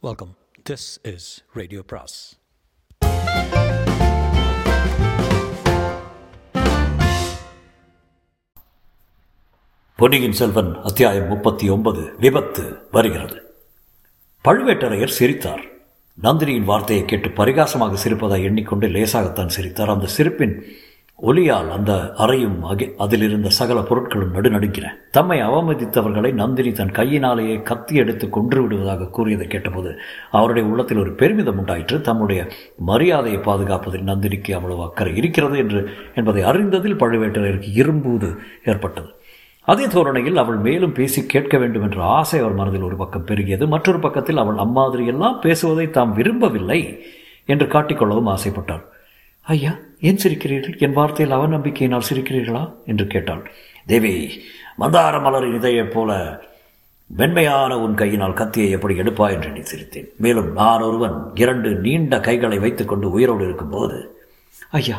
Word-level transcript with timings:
Welcome 0.00 0.36
this 0.70 1.12
is 1.14 1.44
radio 1.52 1.82
பிராஸ் 1.86 2.38
பொன்னியின் 9.96 10.32
செல்வன் 10.32 10.82
அத்தியாயம் 10.82 11.26
முப்பத்தி 11.26 11.68
ஒன்பது 11.68 12.14
விபத்து 12.18 12.88
வருகிறது. 12.90 13.54
பழுவேட்டரையர் 14.44 15.06
சிரித்தார். 15.06 15.64
நந்தினியின் 16.22 16.64
வார்த்தையை 16.64 17.04
கேட்டு 17.04 17.28
பரிகாசமாக 17.28 17.94
சிரிப்பதை 17.94 18.42
எண்ணிக்கொண்டு 18.42 18.88
லேசாகத்தான் 18.88 19.46
சிரித்தார். 19.46 19.90
அந்த 19.90 20.06
சிரிப்பின் 20.06 20.66
ஒலியால் 21.22 21.70
அந்த 21.70 22.12
அறையும் 22.16 22.64
அகி 22.64 22.94
அதிலிருந்த 22.96 23.48
சகல 23.48 23.80
பொருட்களும் 23.80 24.34
நடுநடுங்கின. 24.34 24.86
தம்மை 25.10 25.42
அவமதித்தவர்களை 25.42 26.32
நந்தினி 26.32 26.72
தன் 26.72 26.90
கையினாலேயே 26.90 27.62
கத்தி 27.62 27.94
எடுத்து 27.94 28.28
கொன்று 28.28 28.62
விடுவதாக 28.62 29.06
கூறியதை 29.06 29.46
கேட்டபோது 29.46 29.98
அவருடைய 30.30 30.68
உள்ளத்தில் 30.68 30.98
ஒரு 30.98 31.12
பெருமிதம் 31.12 31.58
உண்டாயிற்று. 31.58 32.00
தம்முடைய 32.00 32.46
மரியாதையை 32.76 33.40
பாதுகாப்பதில் 33.40 34.04
நந்தினிக்கு 34.04 34.52
அவ்வளவு 34.52 34.82
அக்கறை 34.82 35.16
இருக்கிறது 35.16 35.58
என்று 35.58 35.90
என்பதை 36.14 36.42
அறிந்ததில் 36.42 36.96
பழுவேட்டரையருக்கு 36.96 37.74
இரும்பூது 37.74 38.36
ஏற்பட்டது. 38.64 39.08
அதே 39.62 39.86
தோரணையில் 39.86 40.36
அவள் 40.36 40.56
மேலும் 40.56 40.92
பேசி 40.92 41.26
கேட்க 41.26 41.58
வேண்டும் 41.58 41.82
என்ற 41.82 42.02
ஆசை 42.02 42.40
அவர் 42.40 42.54
மனதில் 42.54 42.82
ஒரு 42.82 42.96
பக்கம் 42.96 43.26
பெருகியது. 43.26 43.68
மற்றொரு 43.68 43.98
பக்கத்தில் 43.98 44.36
அவள் 44.36 44.56
அம்மாதிரியெல்லாம் 44.56 45.40
பேசுவதை 45.40 45.90
தாம் 45.90 46.14
விரும்பவில்லை 46.14 47.04
என்று 47.46 47.66
காட்டிக்கொள்ளவும் 47.66 48.36
ஆசைப்பட்டாள். 48.36 48.84
ஐயா 49.48 49.72
ஏன் 50.00 50.20
சிரிக்கிறீர்கள்? 50.22 50.78
என் 50.78 50.96
வார்த்தையில் 50.96 51.36
அவநம்பிக்கையினால் 51.36 52.08
சிரிக்கிறீர்களா? 52.10 52.62
என்று 52.86 53.06
கேட்டாள். 53.06 53.50
தேவி 53.86 54.12
மந்தார 54.78 55.14
மலரின் 55.24 55.54
இதழைப் 55.54 55.92
போல 55.92 56.10
மென்மையான 57.06 57.78
உன் 57.78 57.94
கையினால் 57.94 58.38
கத்தியை 58.40 58.70
எப்படி 58.70 58.94
எடுப்பா 58.98 59.26
என்று 59.30 59.50
நீ 59.50 59.58
சிரித்தேன். 59.58 60.08
மேலும் 60.16 60.52
நான் 60.52 60.80
ஒருவன் 60.80 61.16
இரண்டு 61.34 61.70
நீண்ட 61.70 62.20
கைகளை 62.20 62.58
வைத்துக்கொண்டு 62.58 63.10
உயிரோடு 63.10 63.44
இருக்கும்போது 63.44 63.98
ஐயா 64.70 64.98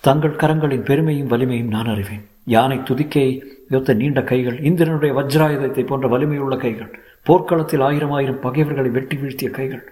தங்கள் 0.00 0.40
கரங்களின் 0.42 0.88
பெருமையும் 0.90 1.26
வலிமையும் 1.26 1.72
நான் 1.76 1.86
அறிவேன். 1.86 2.24
யானை 2.44 2.78
துதிக்கை 2.78 3.26
யொத்த 3.70 3.94
நீண்ட 3.94 4.22
கைகள் 4.22 4.58
இந்திரனுடைய 4.60 5.12
வஜ்ராயுதத்தை 5.14 5.86
போன்ற 5.86 6.08
வலிமையுள்ள 6.08 6.56
கைகள் 6.56 6.90
போர்க்களத்தில் 7.22 7.80
ஆயிரம் 7.80 8.10
ஆயிரம் 8.10 8.40
பகைவர்களை 8.40 8.90
வெட்டி 8.90 9.16
வீழ்த்திய 9.16 9.50
கைகள் 9.50 9.84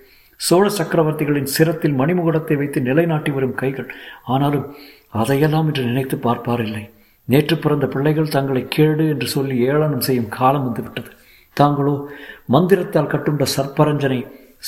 சோழ 0.46 0.64
சக்கரவர்த்திகளின் 0.78 1.52
சிரத்தில் 1.56 1.98
மணிமுகுடத்தை 2.00 2.56
வைத்து 2.60 2.78
நிலைநாட்டி 2.88 3.30
வரும் 3.36 3.58
கைகள். 3.62 3.88
ஆனாலும் 4.34 4.66
அதையெல்லாம் 5.20 5.68
என்று 5.70 5.84
நினைத்து 5.90 6.16
பார்ப்பாரில்லை. 6.26 6.84
நேற்று 7.28 7.56
பிறந்த 7.64 7.86
பிள்ளைகள் 7.94 8.34
தங்களை 8.36 8.62
கேடு 8.76 9.04
என்று 9.14 9.26
சொல்லி 9.34 9.56
ஏளனம் 9.70 10.06
செய்யும் 10.06 10.30
காலம் 10.38 10.66
வந்துவிட்டது. 10.66 11.10
தாங்களோ 11.56 11.96
மந்திரத்தால் 12.54 13.12
கட்டுண்ட 13.12 13.46
சர்ப்பரஞ்சனை 13.56 14.20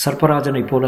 சர்ப்பராஜனைப் 0.03 0.71
போல 0.71 0.85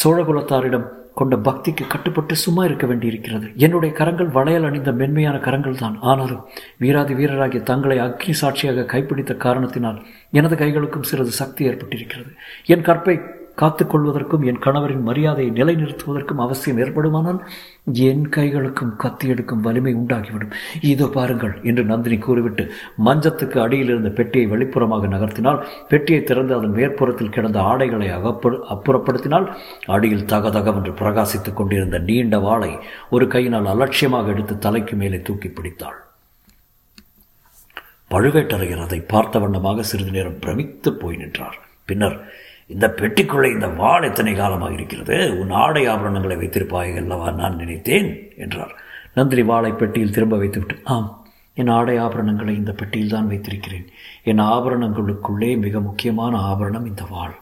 சோழகுலத்தாரிடம் 0.00 0.86
கொண்ட 1.18 1.34
பக்திக்கு 1.46 1.84
கட்டுப்பட்டு 1.92 2.34
சும்மா 2.42 2.62
இருக்க 2.64 2.84
வேண்டியிருக்கிறது. 2.86 3.46
என்னுடைய 3.64 3.90
கரங்கள் 3.98 4.30
வளையல் 4.36 4.66
அணிந்த 4.68 4.90
மென்மையான 5.00 5.36
கரங்கள் 5.46 5.78
தான். 5.82 5.96
ஆனாலும் 6.10 6.42
வீராதி 6.82 7.14
வீரராகிய 7.20 7.60
தங்களை 7.70 7.96
அக்னி 8.06 8.34
சாட்சியாக 8.40 8.86
கைப்பிடித்த 8.92 9.34
காரணத்தினால் 9.44 9.98
எனது 10.38 10.56
கைகளுக்கும் 10.62 11.08
சிறிது 11.10 11.32
சக்தி 11.40 11.68
ஏற்பட்டிருக்கிறது. 11.70 12.30
என் 12.74 12.86
கற்பை 12.88 13.16
காத்துக்கொள்வதற்கும் 13.60 14.44
என் 14.50 14.60
கணவரின் 14.66 15.04
மரியாதையை 15.08 15.50
நிலைநிறுத்துவதற்கும் 15.58 16.42
அவசியம் 16.44 16.80
ஏற்படுமானால் 16.84 17.40
என் 18.08 18.24
கைகளுக்கும் 18.36 18.92
கத்தி 19.02 19.26
எடுக்கும் 19.34 19.64
வலிமை 19.66 19.92
உண்டாகிவிடும். 20.00 20.54
இதோ 20.92 21.06
பாருங்கள் 21.16 21.54
என்று 21.68 21.84
நந்தினி 21.92 22.18
கூறிவிட்டு 22.26 22.66
மஞ்சத்துக்கு 23.08 23.60
அடியில் 23.64 23.92
இருந்த 23.94 24.12
பெட்டியை 24.18 24.46
வெளிப்புறமாக 24.52 25.10
நகர்த்தினால் 25.14 25.60
பெட்டியை 25.92 26.22
திறந்து 26.22 26.54
அதன் 26.58 26.76
மேற்புறத்தில் 26.78 27.34
கிடந்த 27.36 27.60
ஆடைகளை 27.70 28.08
அகப்பு 28.18 28.50
அப்புறப்படுத்தினால் 28.74 29.46
அடியில் 29.96 30.28
தகதகவென்று 30.32 30.94
பிரகாசித்துக் 31.02 31.58
கொண்டிருந்த 31.60 31.98
நீண்ட 32.08 32.38
வாளை 32.46 32.72
ஒரு 33.10 33.26
கையினால் 33.36 33.70
அலட்சியமாக 33.74 34.32
எடுத்து 34.34 34.56
தலைக்கு 34.66 34.96
மேலே 35.02 35.20
தூக்கி 35.28 35.48
பிடித்தாள். 35.48 35.98
பழுவேட்டரையர் 38.10 38.82
அதை 38.84 38.98
பார்த்த 39.12 39.38
வண்ணமாக 39.42 39.84
சிறிது 39.90 40.12
நேரம் 40.16 40.40
பிரமித்து 40.44 40.90
போய் 41.00 41.16
நின்றார். 41.16 41.56
பின்னர் 41.88 42.18
இந்த 42.66 42.86
பெட்டிக்குள்ளே 42.96 43.52
இந்த 43.52 43.66
வாள் 43.66 44.02
எத்தனை 44.02 44.34
காலமாக 44.34 44.72
இருக்கிறது? 44.72 45.38
உன் 45.38 45.50
ஆடை 45.50 45.88
ஆபரணங்களை 45.88 46.36
வைத்திருப்பாய் 46.36 46.96
அல்லவா? 46.96 47.30
நான் 47.30 47.56
நினைத்தேன் 47.56 48.32
என்றார். 48.36 48.74
நந்தினி 49.14 49.42
வாளை 49.42 49.72
பெட்டியில் 49.72 50.10
திரும்ப 50.10 50.36
வைத்துவிட்டு 50.36 50.76
ஆம் 50.84 51.26
என் 51.54 51.68
ஆடை 51.68 51.98
ஆபரணங்களை 51.98 52.48
இந்த 52.48 52.72
பெட்டியில் 52.72 53.08
தான் 53.08 53.26
வைத்திருக்கிறேன். 53.26 53.86
என் 54.24 54.38
ஆபரணங்களுக்குள்ளே 54.38 55.58
மிக 55.58 55.80
முக்கியமான 55.80 56.38
ஆபரணம் 56.38 56.86
இந்த 56.86 57.04
வாள். 57.10 57.34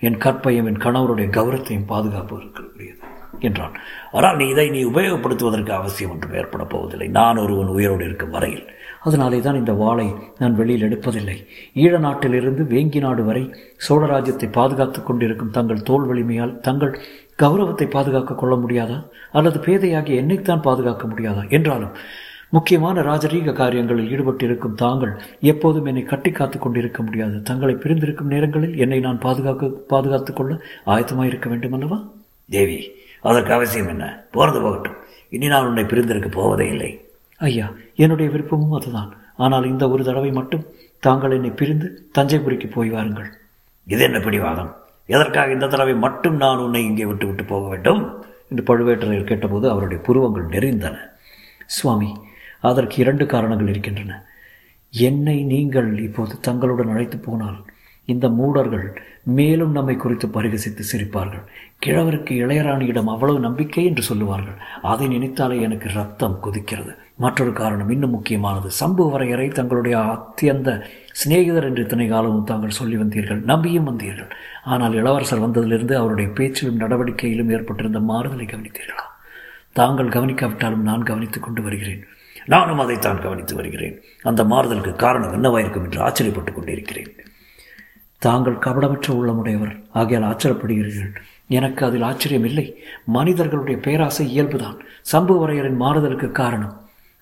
என் 0.00 0.16
கற்பையும் 0.16 0.66
என் 0.66 0.82
கணவருடைய 0.84 1.28
கௌரவத்தையும் 1.36 1.88
பாதுகாப்பதற்குரியது 1.88 2.98
என்றான். 3.40 3.76
ஆனால் 4.12 4.36
நீ 4.36 4.48
இதை 4.48 4.70
நீ 4.70 4.84
உபயோகப்படுத்துவதற்கு 4.84 5.70
அவசியம் 5.70 6.10
ஒன்றும் 6.10 6.34
ஏற்பட 6.34 6.64
போவதில்லை. 6.64 7.08
நான் 7.08 7.36
ஒருவன் 7.36 7.66
உயிரோடு 7.66 8.04
இருக்கும் 8.04 8.30
வரையில். 8.30 8.66
அதனாலே 9.00 9.40
தான் 9.40 9.54
இந்த 9.54 9.72
வாளை 9.72 10.14
நான் 10.38 10.54
வெளியில் 10.54 10.84
எடுப்பதில்லை. 10.88 11.36
ஈழ 11.74 11.98
நாட்டிலிருந்து 11.98 12.62
வேங்கி 12.62 13.00
நாடு 13.00 13.24
வரை 13.24 13.50
சோழராஜ்யத்தை 13.88 14.52
பாதுகாத்து 14.52 15.02
கொண்டிருக்கும் 15.02 15.50
தங்கள் 15.50 15.82
தோல் 15.82 16.06
வலிமையால் 16.06 16.60
தங்கள் 16.60 17.00
கௌரவத்தை 17.36 17.86
பாதுகாக்க 17.86 18.34
கொள்ள 18.34 18.56
முடியாதா? 18.56 18.98
அல்லது 19.32 19.58
பேதையாகி 19.58 20.14
என்னைத்தான் 20.14 20.60
பாதுகாக்க 20.60 21.06
முடியாதா? 21.06 21.50
என்றாலும் 21.50 21.94
முக்கியமான 22.48 23.00
ராஜரீக 23.00 23.52
காரியங்களில் 23.52 24.10
ஈடுபட்டிருக்கும் 24.10 24.74
தாங்கள் 24.74 25.20
எப்போதும் 25.40 25.84
என்னை 25.84 26.02
கட்டி 26.02 26.30
காத்து 26.30 26.58
கொண்டிருக்க 26.58 27.02
முடியாது. 27.02 27.42
தங்களை 27.42 27.74
பிரிந்திருக்கும் 27.74 28.26
நேரங்களில் 28.26 28.76
என்னை 28.76 29.00
நான் 29.00 29.18
பாதுகாக்க 29.18 29.66
பாதுகாத்துக் 29.66 30.36
கொள்ள 30.36 30.60
ஆயத்தமாயிருக்க 30.86 31.48
வேண்டும் 31.48 31.72
அல்லவா 31.72 31.98
தேவி 32.48 32.92
அதற்கு 33.20 33.52
அவசியம் 33.52 33.88
என்ன? 33.88 34.24
போகிறது 34.30 34.60
போகட்டும். 34.60 34.94
இனி 35.30 35.46
நான் 35.46 35.66
உன்னை 35.66 35.84
பிரிந்திருக்க 35.84 36.28
போவதே 36.28 36.68
இல்லை. 36.68 36.90
ஐயா 37.40 37.66
என்னுடைய 37.94 38.28
விருப்பமும் 38.30 38.76
அதுதான். 38.78 39.10
ஆனால் 39.36 39.64
இந்த 39.64 39.84
ஒரு 39.88 40.02
தடவை 40.04 40.30
மட்டும் 40.30 40.64
தாங்கள் 40.98 41.30
என்னை 41.30 41.50
பிரிந்து 41.50 41.86
தஞ்சைபுரிக்கு 42.18 42.68
போய் 42.70 42.90
வாருங்கள். 42.90 43.30
இது 43.86 44.02
என்ன 44.02 44.18
பிடிவாதம்? 44.18 44.72
எதற்காக 45.06 45.52
இந்த 45.52 45.66
தடவை 45.66 45.94
மட்டும் 45.94 46.36
நான் 46.36 46.58
உன்னை 46.58 46.84
இங்கே 46.84 47.04
விட்டு 47.04 47.26
விட்டு 47.26 47.44
போக 47.44 47.68
வேண்டும்? 47.68 48.02
என்று 48.50 48.62
பழுவேட்டரையர் 48.68 49.30
கேட்டபோது 49.30 49.66
அவருடைய 49.70 50.02
புருவங்கள் 50.02 50.46
நெறிந்தன. 50.46 50.96
சுவாமி 51.66 52.10
அதற்கு 52.60 52.96
இரண்டு 52.96 53.26
காரணங்கள் 53.26 53.68
இருக்கின்றன. 53.68 54.12
என்னை 54.92 55.36
நீங்கள் 55.42 55.90
இப்போது 55.98 56.34
தங்களுடன் 56.40 56.88
அழைத்து 56.88 57.18
போனால் 57.18 57.58
இந்த 58.10 58.28
மூடர்கள் 58.28 58.86
மேலும் 59.38 59.72
நம்மை 59.72 59.94
குறித்து 59.96 60.26
பரிகசித்து 60.26 60.82
சிரிப்பார்கள். 60.92 61.44
கிழவருக்கு 61.86 62.34
இளையராணியிடம் 62.42 63.12
அவ்வளவு 63.14 63.40
நம்பிக்கை 63.40 63.82
என்று 63.84 64.02
சொல்லுவார்கள். 64.02 64.56
அதை 64.82 65.06
நினைத்தாலே 65.08 65.60
எனக்கு 65.60 65.88
ரத்தம் 65.94 66.38
கொதிக்கிறது. 66.42 66.92
மற்றொரு 67.16 67.52
காரணம் 67.52 67.90
இன்னும் 67.90 68.10
முக்கியமானது. 68.10 68.68
சம்புவரையரை 68.80 69.48
தங்களுடைய 69.52 69.96
அத்தியந்த 69.98 70.68
சிநேகிதர் 71.12 71.64
என்று 71.64 71.82
இத்தனை 71.82 72.08
காலமும் 72.08 72.44
தாங்கள் 72.44 72.78
சொல்லி 72.80 72.96
வந்தீர்கள். 72.96 73.42
நம்பியும் 73.42 73.88
வந்தீர்கள். 73.88 74.30
ஆனால் 74.64 74.94
இளவரசர் 74.94 75.42
வந்ததிலிருந்து 75.42 75.94
அவருடைய 75.94 76.30
பேச்சிலும் 76.30 76.80
நடவடிக்கையிலும் 76.80 77.50
ஏற்பட்டிருந்த 77.50 78.00
மாறுதலை 78.00 78.46
கவனித்தீர்களா? 78.46 79.06
தாங்கள் 79.72 80.08
கவனிக்காவிட்டாலும் 80.08 80.86
நான் 80.88 81.02
கவனித்துக் 81.02 81.42
கொண்டு 81.42 81.62
வருகிறேன். 81.62 82.04
நானும் 82.46 82.78
அதைத்தான் 82.78 83.20
கவனித்து 83.20 83.54
வருகிறேன். 83.54 83.96
அந்த 84.22 84.44
மாறுதலுக்கு 84.44 84.92
காரணம் 84.96 85.34
என்னவாயிருக்கும் 85.34 85.84
என்று 85.84 86.00
ஆச்சரியப்பட்டுக் 86.00 86.58
கொண்டிருக்கிறேன் 86.58 87.10
தாங்கள் 88.24 88.62
கபடமற்ற 88.64 89.06
உள்ளமுடையவர் 89.18 89.74
ஆகியால் 89.94 90.28
ஆச்சரியப்படுகிறீர்கள். 90.30 91.12
எனக்கு 91.58 91.82
அதில் 91.86 92.06
ஆச்சரியம் 92.08 92.46
இல்லை 92.50 92.66
மனிதர்களுடைய 93.16 93.76
பேராசை 93.86 94.24
இயல்புதான். 94.32 94.76
சம்புவரையரின் 95.12 95.80
மாறுதலுக்கு 95.82 96.28
காரணம். 96.40 96.74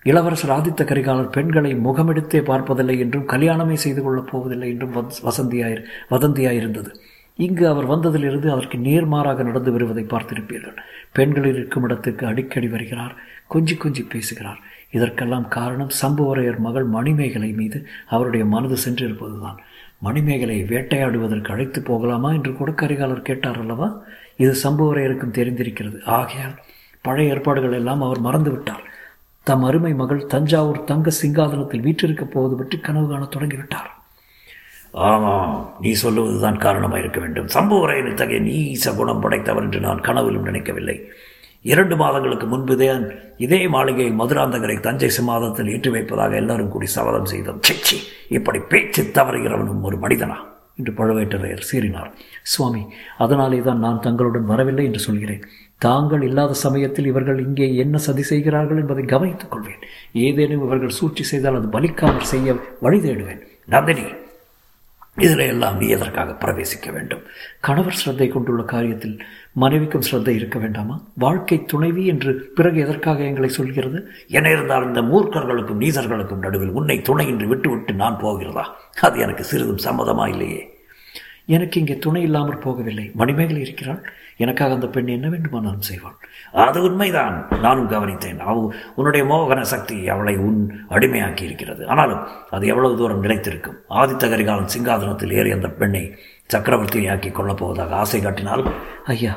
இளவரசர் 0.03 0.55
ஆதித்த 0.57 0.83
கரிகாலர் 0.91 1.35
பெண்களை 1.37 1.71
முகமெடுத்தே 1.87 2.41
பார்ப்பதில்லை 2.41 2.97
என்றும் 2.99 3.29
கல்யாணமே 3.29 3.77
செய்து 3.85 4.03
கொள்ளப் 4.03 4.31
போவதில்லை 4.31 4.69
என்றும் 4.73 4.97
வசந்தியாயிரு 5.29 5.83
வதந்தியாயிருந்தது. 6.11 6.91
இங்கு 7.39 7.65
அவர் 7.69 7.91
வந்ததிலிருந்து 7.91 8.49
அதற்கு 8.55 8.77
நேர்மாறாக 8.79 9.43
நடந்து 9.43 9.73
வருவதை 9.73 10.05
பார்த்திருப்பீர்கள். 10.05 10.77
பெண்கள் 11.13 11.47
இருக்கும் 11.47 11.85
இடத்துக்கு 11.85 12.25
அடிக்கடி 12.27 12.69
வருகிறார் 12.69 13.15
கொஞ்சி 13.55 13.75
கொஞ்சி 13.85 14.03
பேசுகிறார். 14.09 14.61
இதற்கெல்லாம் 14.91 15.49
காரணம் 15.57 15.95
சம்புவரையர் 16.03 16.65
மகள் 16.67 16.87
மணிமேகலை 16.97 17.51
மீது 17.53 17.79
அவருடைய 18.15 18.45
மனது 18.55 18.77
சென்றிருப்பதுதான். 18.85 19.59
மணிமேகலை 19.99 20.63
வேட்டையாடுவதற்கு 20.63 21.51
அழைத்து 21.51 21.83
போகலாமா 21.83 22.33
என்று 22.33 22.53
கூட 22.55 22.71
கரிகாலர் 22.71 23.29
கேட்டார் 23.29 23.59
அல்லவா? 23.59 23.89
இது 24.37 24.53
சம்புவரையருக்கும் 24.63 25.37
தெரிந்திருக்கிறது. 25.39 26.03
ஆகையால் 26.05 26.57
பழைய 27.03 27.33
ஏற்பாடுகள் 27.33 27.73
எல்லாம் 27.73 28.03
அவர் 28.03 28.23
மறந்துவிட்டார் 28.23 28.85
தம் 29.43 29.65
அருமை 29.65 29.95
மகள் 29.95 30.27
தஞ்சாவூர் 30.27 30.85
தங்க 30.85 31.11
சிங்காதனத்தில் 31.23 31.85
வீற்றிருக்கப் 31.87 32.31
போவது 32.31 32.57
பற்றி 32.57 32.79
கனவு 32.79 33.09
காண 33.09 33.25
தொடங்கிவிட்டார். 33.25 33.91
ஆமாம் 34.91 35.77
நீ 35.81 35.91
சொல்லுவதுதான் 36.03 36.59
காரணமாக 36.59 37.01
இருக்க 37.01 37.21
வேண்டும். 37.21 37.47
சம்புவரையன் 37.47 38.11
இத்தகைய 38.11 38.41
நீச 38.41 38.97
குணம் 38.97 39.21
படைத்தவர் 39.21 39.63
என்று 39.63 39.81
நான் 39.81 40.01
கனவிலும் 40.01 40.43
நினைக்கவில்லை. 40.43 40.97
இரண்டு 41.65 41.97
மாதங்களுக்கு 41.97 42.47
முன்பு 42.47 42.77
தான் 42.77 43.05
இதே 43.37 43.69
மாளிகை 43.69 44.11
மதுராந்தகரை 44.11 44.81
தஞ்சை 44.81 45.09
சிம்மாதத்தில் 45.09 45.71
ஏற்றி 45.73 45.91
வைப்பதாக 45.91 46.37
எல்லாரும் 46.37 46.69
கூடி 46.69 46.87
சபதம் 46.87 47.25
செய்தோம். 47.25 47.61
சிச்சி 47.69 47.97
இப்படி 48.29 48.59
பேச்சு 48.59 49.03
தவறுகிறவனும் 49.15 49.83
ஒரு 49.83 49.97
மனிதனா? 49.97 50.39
என்று 50.79 50.93
பழுவேட்டரையர் 50.93 51.65
சீறினார். 51.71 52.11
சுவாமி 52.43 52.83
அதனாலே 53.19 53.59
தான் 53.61 53.79
நான் 53.79 54.01
தங்களுடன் 54.01 54.45
வரவில்லை 54.45 54.85
என்று 54.85 54.99
சொல்கிறேன். 54.99 55.43
தாங்கள் 55.79 56.23
இல்லாத 56.23 56.53
சமயத்தில் 56.53 57.07
இவர்கள் 57.07 57.39
இங்கே 57.47 57.75
என்ன 57.77 57.99
சதி 57.99 58.23
செய்கிறார்கள் 58.23 58.77
என்பதை 58.77 59.05
கவனித்துக் 59.05 59.51
கொள்வேன். 59.51 59.83
ஏதேனும் 60.13 60.65
இவர்கள் 60.65 60.89
சூழ்ச்சி 60.89 61.23
செய்தால் 61.23 61.55
அது 61.55 61.69
பலிக்காமல் 61.79 62.33
செய்ய 62.35 62.57
வழி 62.81 62.99
தேடுவேன். 62.99 63.43
நந்தினி 63.67 64.05
இதில் 65.19 65.39
எல்லாம் 65.39 65.77
நீ 65.77 65.87
எதற்காக 65.87 66.33
பிரவேசிக்க 66.33 66.93
வேண்டும்? 66.93 67.23
கணவர் 67.61 68.03
ஸ்ரத்தை 68.07 68.29
கொண்டுள்ள 68.29 68.63
காரியத்தில் 68.63 69.19
மனைவிக்கும் 69.53 70.03
ஸ்ரத்தை 70.11 70.29
இருக்க 70.29 70.59
வேண்டாமா? 70.59 71.01
வாழ்க்கை 71.15 71.65
துணைவி 71.65 72.07
என்று 72.07 72.35
பிறகு 72.35 72.81
எதற்காக 72.81 73.23
எங்களை 73.23 73.49
சொல்கிறது? 73.49 74.09
என 74.29 74.51
இருந்தால் 74.51 74.87
இந்த 74.87 75.03
மூர்க்கர்களுக்கும் 75.03 75.83
நீசர்களுக்கும் 75.85 76.39
நடுவில் 76.39 76.69
உன்னை 76.69 77.03
துணை 77.03 77.29
என்று 77.29 77.49
விட்டுவிட்டு 77.49 77.93
நான் 77.93 78.19
போகிறதா? 78.19 78.77
அது 79.01 79.19
எனக்கு 79.19 79.45
சிறிதும் 79.45 79.85
சம்மதமா 79.85 80.29
இல்லையே. 80.29 80.78
எனக்கு 81.55 81.81
இங்கே 81.81 81.97
துணை 81.99 82.23
இல்லாமல் 82.23 82.59
போகவில்லை. 82.59 83.13
மணிமேகலை 83.13 83.61
இருக்கிறாள். 83.61 84.03
எனக்காக 84.37 84.75
அந்த 84.75 84.87
பெண் 84.87 85.07
என்ன 85.07 85.29
வேண்டுமானாலும் 85.29 85.87
செய்வாள்? 85.91 86.19
அது 86.53 86.83
உண்மைதான். 86.83 87.37
நானும் 87.63 87.91
கவனித்தேன். 87.91 88.39
அவ 88.39 88.73
உன்னுடைய 88.97 89.27
மோகன 89.27 89.61
சக்தி 89.61 90.09
அவளை 90.09 90.37
உன் 90.37 90.61
அடிமையாக்கி 90.91 91.43
இருக்கிறது. 91.43 91.89
ஆனாலும் 91.89 92.27
அது 92.51 92.67
எவ்வளவு 92.67 92.97
தூரம் 92.97 93.23
நிலைத்திருக்கும்? 93.23 93.79
ஆதித்த 93.91 94.29
கரிகாலன் 94.31 94.75
சிங்காதனத்தில் 94.79 95.33
ஏறி 95.33 95.51
அந்த 95.51 95.69
பெண்ணை 95.69 96.05
சக்கரவர்த்தியாக்கி 96.55 97.33
கொள்ளப் 97.33 97.57
போவதாக 97.57 97.97
ஆசை 97.97 98.21
காட்டினால்? 98.21 98.65
ஐயா 99.05 99.35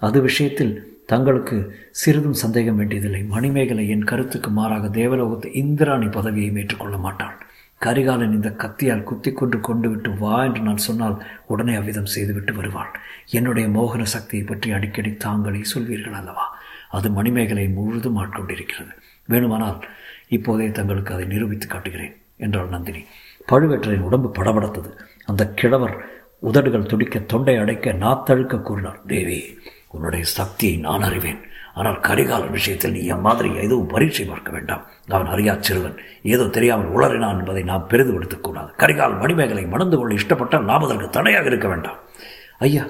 அது 0.00 0.20
விஷயத்தில் 0.20 1.02
தங்களுக்கு 1.06 1.56
சிறிதும் 1.90 2.40
சந்தேகம் 2.44 2.76
வேண்டியதில்லை. 2.76 3.22
மணிமேகலை 3.22 3.88
என் 3.88 4.04
கருத்துக்கு 4.04 4.50
மாறாக 4.50 4.86
தேவலோகத்து 4.86 5.54
இந்திராணி 5.54 6.06
பதவியை 6.06 6.50
ஏற்றுக்கொள்ள 6.54 6.96
மாட்டாள். 6.96 7.36
கரிகாலன் 7.78 8.32
இந்த 8.32 8.48
கத்தியால் 8.48 9.02
குத்தி 9.02 9.32
கொண்டு 9.32 9.60
கொண்டு 9.60 9.88
விட்டு 9.88 10.10
வா 10.18 10.44
என்று 10.44 10.60
நான் 10.60 10.76
சொன்னால் 10.76 11.24
உடனே 11.46 11.74
அவ்விதம் 11.74 12.06
செய்துவிட்டு 12.06 12.54
வருவாள். 12.54 12.92
என்னுடைய 13.30 13.68
மோகன 13.68 14.02
சக்தியை 14.02 14.46
பற்றி 14.46 14.70
அடிக்கடி 14.70 15.14
தாங்களே 15.16 15.60
சொல்வீர்கள் 15.74 16.12
அல்லவா? 16.12 16.58
அது 16.90 17.10
மணிமேகலை 17.10 17.68
முழுதும் 17.68 18.18
ஆட்கொண்டிருக்கிறது. 18.18 18.92
வேணுமானால் 19.28 19.82
இப்போதே 20.28 20.70
தங்களுக்கு 20.70 21.14
அதை 21.14 21.26
நிரூபித்து 21.26 21.66
காட்டுகிறேன் 21.66 22.16
என்றாள் 22.36 22.68
நந்தினி. 22.68 23.04
பழுவேற்றரின் 23.48 24.00
உடம்பு 24.00 24.32
படபடத்தது. 24.38 24.90
அந்த 25.24 25.48
கிழவர் 25.48 25.96
உதடுகள் 26.38 26.86
துடிக்க 26.86 27.18
தொண்டை 27.18 27.56
அடைக்க 27.56 27.92
நாத்தழுக்க 27.92 28.62
கூறினார் 28.62 29.00
தேவி 29.06 29.58
உன்னுடைய 29.88 30.24
சக்தியை 30.24 30.76
நான் 30.76 31.02
அறிவேன். 31.02 31.40
ஆனால் 31.74 31.98
கரிகாலன் 32.00 32.54
விஷயத்தில் 32.56 32.94
நீ 32.96 33.00
என் 33.12 33.24
மாதிரி 33.26 33.48
எதுவும் 33.64 33.88
பரீட்சை 33.92 34.24
பார்க்க 34.24 34.50
வேண்டாம். 34.56 34.82
அவன் 35.14 35.30
அறியா 35.34 35.54
சிறுவன். 35.60 35.96
ஏதோ 36.34 36.44
தெரியாமல் 36.56 36.92
உளறினான் 36.96 37.38
என்பதை 37.40 37.62
நாம் 37.70 37.88
பெரிதுபடுத்தக்கூடாது 37.90 38.70
கரிகால் 38.82 39.16
மணிமேகலை 39.22 39.64
மணந்து 39.72 39.98
கொள்ள 39.98 40.12
இஷ்டப்பட்டால் 40.14 40.68
நாம் 40.70 40.86
அதற்கு 40.88 41.08
தடையாக 41.16 41.50
இருக்க 41.52 41.68
வேண்டாம். 41.68 41.98
ஐயா 42.58 42.84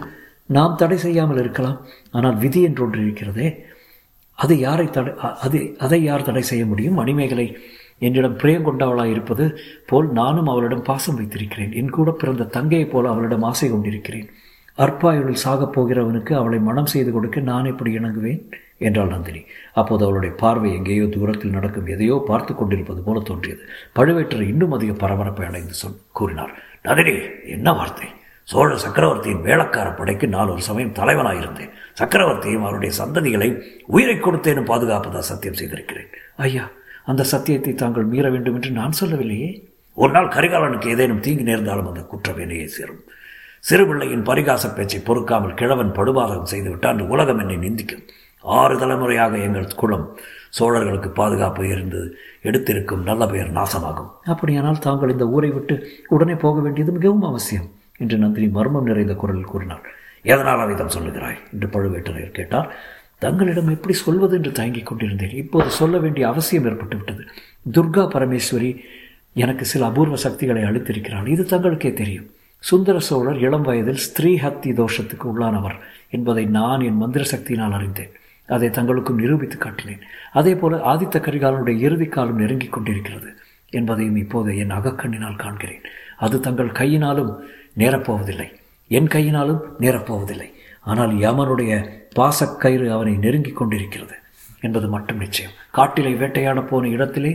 நாம் 0.56 0.76
தடை 0.76 0.98
செய்யாமல் 1.04 1.40
இருக்கலாம். 1.44 1.78
ஆனால் 2.10 2.36
விதி 2.36 2.62
என்று 2.62 2.82
ஒன்று 2.84 3.00
இருக்கிறதே. 3.02 3.48
அது 4.38 4.54
யாரை 4.58 4.86
தடை 4.90 5.12
அது 5.46 5.58
அதை 5.78 6.02
யார் 6.02 6.28
தடை 6.28 6.42
செய்ய 6.42 6.64
முடியும்? 6.66 6.98
மணிமேகலை 7.00 7.46
என்னிடம் 7.98 8.36
பிரியம் 8.36 8.66
கொண்டவளாக 8.68 9.12
இருப்பது 9.14 9.44
போல் 9.86 10.08
நானும் 10.20 10.48
அவளிடம் 10.48 10.86
பாசம் 10.88 11.18
வைத்திருக்கிறேன். 11.18 11.72
என் 11.72 11.94
கூட 11.96 12.10
பிறந்த 12.10 12.48
தங்கையைப் 12.56 12.92
போல 12.94 13.08
அவளிடம் 13.08 13.46
ஆசை 13.50 13.68
கொண்டிருக்கிறேன். 13.70 14.28
அற்பாயுளில் 14.78 15.42
சாகப் 15.44 15.74
போகிறவனுக்கு 15.74 16.32
அவளை 16.32 16.58
மனம் 16.58 16.86
செய்து 16.86 17.10
கொடுக்க 17.12 17.40
நான் 17.40 17.64
எப்படி 17.64 17.90
இணங்குவேன் 17.98 18.40
என்றாள் 18.78 19.06
நந்தினி. 19.06 19.42
அப்போது 19.72 20.04
அவளுடைய 20.04 20.34
பார்வை 20.34 20.70
எங்கேயோ 20.74 21.04
தூரத்தில் 21.06 21.50
நடக்கும் 21.50 21.86
எதையோ 21.86 22.24
பார்த்து 22.26 22.54
கொண்டிருப்பது 22.54 23.00
போல 23.02 23.20
தோன்றியது. 23.20 23.62
பழுவேற்றர் 23.96 24.50
இன்னும் 24.52 24.70
அதிக 24.70 24.92
பரபரப்பை 24.92 25.46
அடைந்து 25.46 25.72
சொல் 25.72 26.00
கூறினார் 26.12 26.52
நந்தினி 26.82 27.14
என்ன 27.56 27.72
வார்த்தை? 27.72 28.08
சோழ 28.44 28.76
சக்கரவர்த்தியின் 28.76 29.44
வேளக்கார 29.44 29.88
படைக்கு 29.96 30.26
நான் 30.28 30.48
ஒரு 30.48 30.62
சமயம் 30.62 30.96
தலைவனாயிருந்தேன். 30.98 31.70
சக்கரவர்த்தியும் 32.00 32.62
அவருடைய 32.62 32.92
சந்ததிகளை 32.98 33.48
உயிரை 33.86 34.16
கொடுத்தேனும் 34.16 34.70
பாதுகாப்பதா 34.70 35.22
சத்தியம் 35.30 35.58
செய்திருக்கிறேன். 35.60 36.10
ஐயா 36.36 36.64
அந்த 37.04 37.22
சத்தியத்தை 37.24 37.74
தாங்கள் 37.74 38.04
மீற 38.04 38.30
வேண்டும் 38.30 38.54
என்று 38.54 38.70
நான் 38.70 38.98
சொல்லவில்லையே? 39.00 39.48
ஒரு 39.96 40.12
நாள் 40.12 40.28
கரிகாலனுக்கு 40.28 40.86
ஏதேனும் 40.86 41.20
தீங்கு 41.20 41.42
நேர்ந்தாலும் 41.42 41.86
அந்த 41.86 42.00
குற்றம் 42.02 42.38
என்னையே 42.38 42.66
சேரும். 42.66 43.02
சிறுபிள்ளையின் 43.68 44.24
பரிகாச 44.24 44.74
பேச்சை 44.74 45.00
பொறுக்காமல் 45.00 45.54
கிழவன் 45.54 45.92
படுபாதகம் 45.92 46.50
செய்துவிட்டால் 46.52 47.00
உலகம் 47.08 47.38
என்னை 47.38 47.56
நிந்திக்கும். 47.56 48.02
ஆறு 48.40 48.78
தலைமுறையாக 48.78 49.38
எங்கள் 49.38 49.74
குலம் 49.74 50.18
சோழர்களுக்கு 50.58 51.08
பாதுகாப்பு 51.08 51.68
இருந்து 51.68 52.16
எடுத்திருக்கும் 52.42 53.02
நல்ல 53.02 53.26
பெயர் 53.26 53.52
நாசமாகும். 53.52 54.10
அப்படியானால் 54.24 54.78
தாங்கள் 54.78 55.10
இந்த 55.10 55.28
ஊரை 55.28 55.50
விட்டு 55.50 55.88
உடனே 56.08 56.34
போக 56.34 56.60
வேண்டியது 56.60 56.92
மிகவும் 56.92 57.22
அவசியம் 57.22 57.70
என்று 57.98 58.18
நந்தினி 58.18 58.46
மர்மம் 58.46 58.84
நிறைந்த 58.84 59.14
குரலில் 59.14 59.44
கூறினார் 59.44 59.82
எதனால் 60.22 60.68
அவிதம் 60.68 60.94
சொல்லுகிறாய்? 60.98 61.40
என்று 61.52 61.68
பழுவேட்டரையர் 61.68 62.30
கேட்டார். 62.30 62.74
தங்களிடம் 63.18 63.68
எப்படி 63.68 63.94
சொல்வது 63.94 64.36
என்று 64.36 64.52
தயங்கிக் 64.52 64.86
கொண்டிருந்தேன். 64.86 65.30
இப்போது 65.30 65.70
சொல்ல 65.70 65.98
வேண்டிய 65.98 66.28
அவசியம் 66.28 66.64
ஏற்பட்டு 66.64 66.96
விட்டது. 66.96 67.24
துர்கா 67.72 68.06
பரமேஸ்வரி 68.08 68.76
எனக்கு 69.32 69.64
சில 69.64 69.84
அபூர்வ 69.84 70.16
சக்திகளை 70.16 70.62
அளித்திருக்கிறாள். 70.62 71.26
இது 71.26 71.42
தங்களுக்கே 71.42 71.92
தெரியும். 71.92 72.30
சுந்தர 72.68 72.98
சோழர் 72.98 73.38
இளம் 73.38 73.62
வயதில் 73.62 74.02
ஸ்திரீ 74.04 74.30
ஹத்தி 74.42 74.70
தோஷத்துக்கு 74.78 75.26
உள்ளானவர் 75.30 75.74
என்பதை 76.10 76.44
நான் 76.44 76.80
என் 76.80 76.96
மந்திர 76.96 77.22
சக்தியினால் 77.30 77.72
அறிந்தேன். 77.72 78.12
அதை 78.46 78.68
தங்களுக்கும் 78.68 79.20
நிரூபித்து 79.22 79.56
காட்டினேன். 79.58 80.00
அதே 80.32 80.54
போல 80.54 80.76
ஆதித்த 80.76 81.16
கரிகாலனுடைய 81.16 81.78
இறுதி 81.78 82.04
காலம் 82.04 82.36
நெருங்கிக் 82.36 82.72
கொண்டிருக்கிறது 82.72 83.30
என்பதையும் 83.70 84.16
இப்போது 84.16 84.58
என் 84.58 84.70
அகக்கண்ணினால் 84.70 85.40
காண்கிறேன். 85.42 85.84
அது 86.16 86.40
தங்கள் 86.40 86.72
கையினாலும் 86.72 87.32
நேரப்போவதில்லை. 87.78 88.48
என் 88.88 89.06
கையினாலும் 89.06 89.62
நேரப்போவதில்லை. 89.80 90.48
ஆனால் 90.80 91.12
யமனுடைய 91.26 91.72
பாசக்கயிறு 92.16 92.88
அவனை 92.88 93.16
நெருங்கிக் 93.16 93.56
கொண்டிருக்கிறது 93.56 94.14
என்பது 94.60 94.88
மட்டும் 94.88 95.16
நிச்சயம். 95.16 95.52
காட்டிலை 95.70 96.14
வேட்டையாட 96.16 96.62
போன 96.62 96.88
இடத்திலே 96.88 97.34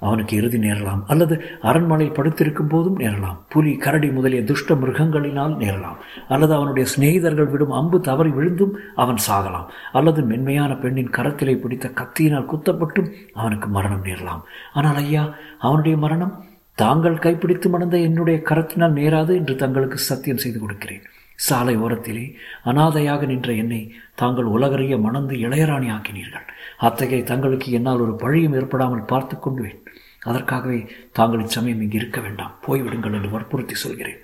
அவனுக்கு 0.00 0.36
இறுதி 0.36 0.58
நேரலாம். 0.58 1.02
அல்லது 1.06 1.44
அரண்மனையில் 1.62 2.14
படுத்திருக்கும் 2.14 2.68
போதும் 2.68 2.98
நேரலாம். 2.98 3.36
புலி 3.48 3.76
கரடி 3.76 4.10
முதலிய 4.10 4.44
துஷ்ட 4.44 4.74
மிருகங்களினால் 4.74 5.54
நேரலாம். 5.56 5.96
அல்லது 6.28 6.54
அவனுடைய 6.54 6.90
சிநேகிதர்கள் 6.96 7.50
விடும் 7.50 7.70
அம்பு 7.70 8.00
தவறி 8.00 8.30
விழுந்தும் 8.30 8.72
அவன் 8.94 9.16
சாகலாம். 9.30 9.66
அல்லது 9.92 10.22
மென்மையான 10.22 10.74
பெண்ணின் 10.74 11.10
கரத்திலே 11.10 11.56
பிடித்த 11.56 11.88
கத்தியினால் 11.88 12.48
குத்தப்பட்டும் 12.52 13.12
அவனுக்கு 13.34 13.68
மரணம் 13.68 14.04
நேரலாம். 14.04 14.40
ஆனால் 14.72 14.94
ஐயா 14.94 15.34
அவனுடைய 15.58 15.96
மரணம் 15.96 16.44
தாங்கள் 16.74 17.18
கைப்பிடித்து 17.18 17.68
மணந்த 17.68 17.98
என்னுடைய 17.98 18.42
கரத்தினால் 18.44 18.96
நேராது 19.00 19.34
என்று 19.34 19.56
தங்களுக்கு 19.56 19.98
சத்தியம் 19.98 20.38
செய்து 20.38 20.60
கொடுக்கிறேன். 20.60 21.02
சாலை 21.36 21.76
ஓரத்திலே 21.76 22.34
அனாதையாக 22.64 23.26
நின்ற 23.26 23.52
என்னை 23.52 23.94
தாங்கள் 24.14 24.44
உலகறிய 24.44 25.00
மணந்து 25.00 25.34
இளையராணி 25.36 25.88
ஆக்கினீர்கள். 25.96 26.46
அத்தகைய 26.78 27.24
தங்களுக்கு 27.24 27.72
என்னால் 27.72 28.00
ஒரு 28.00 28.14
பழியும் 28.22 28.54
ஏற்படாமல் 28.54 29.04
பார்த்து 29.04 29.38
கொண்டுவேன். 29.38 29.82
அதற்காகவே 30.22 30.88
தாங்கள் 31.12 31.40
இச்சமயம் 31.40 31.80
இங்கு 31.80 31.96
இருக்க 31.96 32.20
வேண்டாம். 32.20 32.54
போய்விடுங்கள் 32.66 33.12
என்று 33.12 33.30
வற்புறுத்தி 33.30 33.74
சொல்கிறேன். 33.74 34.20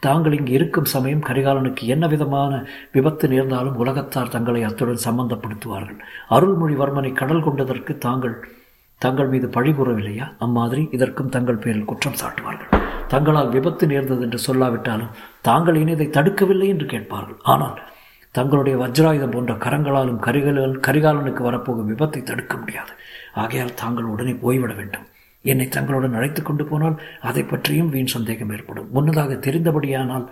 தாங்கள் 0.00 0.32
இங்கு 0.32 0.52
இருக்கும் 0.52 0.90
சமயம் 0.94 1.24
கரிகாலனுக்கு 1.28 1.84
என்ன 1.86 2.06
விதமான 2.06 2.66
விபத்து 2.92 3.28
நேர்ந்தாலும் 3.28 3.76
உலகத்தார் 3.76 4.28
தங்களை 4.28 4.62
அத்துடன் 4.62 5.06
சம்பந்தப்படுத்துவார்கள். 5.06 6.00
அருள்மொழிவர்மனை 6.30 7.12
கடல் 7.12 7.42
கொண்டதற்கு 7.42 7.98
தாங்கள் 7.98 8.36
தங்கள் 8.98 9.28
மீது 9.28 9.48
பழி 9.48 9.70
கூறவில்லையா? 9.70 10.28
அம்மாதிரி 10.38 10.88
இதற்கும் 10.90 11.28
தங்கள் 11.28 11.56
பேரில் 11.56 11.84
குற்றம் 11.84 12.20
சாட்டுவார்கள். 12.20 12.77
தங்களால் 13.12 13.52
விபத்து 13.56 13.84
நேர்ந்தது 13.92 14.22
என்று 14.26 14.40
சொல்லாவிட்டாலும் 14.46 15.14
தாங்கள் 15.48 15.78
இனி 15.82 15.92
இதை 15.96 16.08
தடுக்கவில்லை 16.16 16.68
என்று 16.74 16.86
கேட்பார்கள். 16.94 17.38
ஆனால் 17.52 17.76
தங்களுடைய 18.34 18.76
வஜ்ராயுதம் 18.82 19.34
போன்ற 19.34 19.52
கரங்களாலும் 19.66 20.18
கரிகாலன் 20.26 20.80
கரிகாலனுக்கு 20.86 21.42
வரப்போகும் 21.46 21.90
விபத்தை 21.92 22.20
தடுக்க 22.22 22.54
முடியாது. 22.56 22.92
ஆகையால் 23.42 23.78
தாங்கள் 23.82 24.10
உடனே 24.14 24.34
போய்விட 24.42 24.72
வேண்டும். 24.80 25.06
என்னை 25.44 25.66
தங்களுடன் 25.74 26.16
அழைத்து 26.18 26.40
கொண்டு 26.42 26.64
போனால் 26.70 26.96
அதை 27.28 27.42
பற்றியும் 27.42 27.90
வீண் 27.94 28.12
சந்தேகம் 28.14 28.52
ஏற்படும். 28.54 28.88
முன்னதாக 28.94 29.34
தெரிந்தபடியானால் 29.46 30.24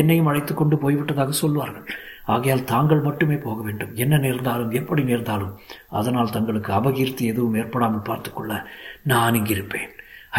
என்னையும் 0.00 0.28
அழைத்து 0.30 0.52
கொண்டு 0.54 0.76
போய்விட்டதாக 0.84 1.34
சொல்வார்கள். 1.42 1.86
ஆகையால் 2.34 2.68
தாங்கள் 2.72 3.06
மட்டுமே 3.08 3.36
போக 3.46 3.58
வேண்டும். 3.66 3.92
என்ன 4.04 4.18
நேர்ந்தாலும் 4.24 4.72
எப்படி 4.80 5.02
நேர்ந்தாலும் 5.10 5.52
அதனால் 5.98 6.34
தங்களுக்கு 6.36 6.72
அபகீர்த்தி 6.78 7.24
எதுவும் 7.32 7.58
ஏற்படாமல் 7.62 8.08
பார்த்துக்கொள்ள 8.10 8.54
நான் 9.12 9.38
இங்கிருப்பேன். 9.40 9.92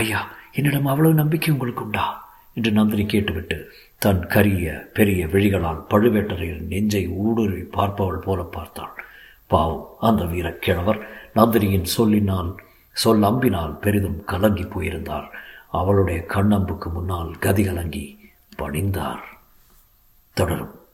ஐயா 0.03 0.21
என்னிடம் 0.55 0.85
அவ்வளவு 0.85 1.13
நம்பிக்கை 1.13 1.53
உங்களுக்கு 1.53 1.83
உண்டா? 1.83 2.23
என்று 2.53 2.71
நந்தினி 2.71 3.05
கேட்டுவிட்டு 3.05 3.71
தன் 3.97 4.27
கரிய 4.27 4.89
பெரிய 4.93 5.25
விழிகளால் 5.25 5.85
பழுவேட்டரையர் 5.89 6.59
நெஞ்சை 6.59 7.07
ஊடுருவி 7.07 7.61
பார்ப்பவள் 7.61 8.21
போல 8.21 8.41
பார்த்தாள். 8.41 9.03
பாவம் 9.47 9.95
அந்த 9.99 10.23
வீரக்கிழவர் 10.23 11.07
நந்தினியின் 11.35 11.83
சொல்லினால் 11.83 12.55
சொல் 12.91 13.21
அம்பினால் 13.21 13.79
பெரிதும் 13.79 14.23
கலங்கி 14.23 14.63
போயிருந்தார். 14.63 15.29
அவளுடைய 15.71 16.25
கண்ணம்புக்கு 16.25 16.89
முன்னால் 16.89 17.37
கதி 17.39 17.63
கலங்கி 17.63 18.31
பணிந்தார். 18.57 19.23
தொடரும். 20.33 20.84